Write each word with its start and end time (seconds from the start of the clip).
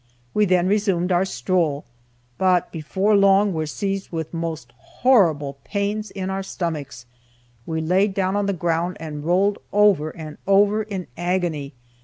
We 0.33 0.45
then 0.45 0.65
resumed 0.67 1.11
our 1.11 1.25
stroll, 1.25 1.85
but 2.39 2.71
before 2.71 3.15
long 3.15 3.53
were 3.53 3.67
seized 3.67 4.09
with 4.09 4.33
most 4.33 4.73
horrible 4.79 5.59
pains 5.63 6.09
in 6.09 6.31
our 6.31 6.41
stomachs. 6.41 7.05
We 7.67 7.81
laid 7.81 8.15
down 8.15 8.35
on 8.35 8.47
the 8.47 8.53
ground 8.53 8.97
and 8.99 9.23
rolled 9.23 9.59
over 9.71 10.09
and 10.09 10.39
over 10.47 10.81
in 10.81 11.05
agony. 11.17 11.73